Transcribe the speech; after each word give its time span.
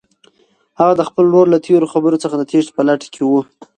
هغه 0.79 0.93
د 0.97 1.01
خپل 1.09 1.23
ورور 1.27 1.47
له 1.53 1.59
تېرو 1.65 1.91
خبرو 1.93 2.21
څخه 2.23 2.35
د 2.37 2.43
تېښتې 2.51 2.73
په 2.75 2.81
لټه 2.87 3.07
کې 3.13 3.21
وه. 3.29 3.41